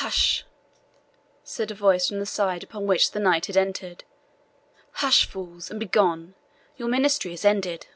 [0.00, 0.42] "Hush,"
[1.44, 4.04] said a voice from the side upon which the knight had entered
[5.04, 6.34] "hush, fools, and begone;
[6.78, 7.86] your ministry is ended."